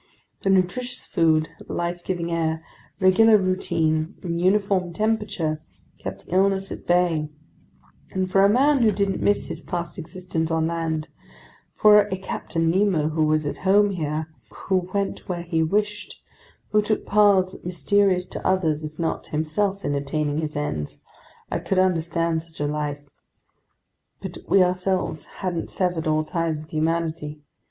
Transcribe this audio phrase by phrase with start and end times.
[0.41, 2.65] The nutritious food, life giving air,
[2.99, 5.61] regular routine, and uniform temperature
[5.99, 7.29] kept illness at bay;
[8.11, 11.07] and for a man who didn't miss his past existence on land,
[11.75, 14.25] for a Captain Nemo who was at home here,
[14.69, 16.19] who went where he wished,
[16.71, 20.97] who took paths mysterious to others if not himself in attaining his ends,
[21.51, 23.05] I could understand such a life.
[24.19, 27.43] But we ourselves hadn't severed all ties with humanity.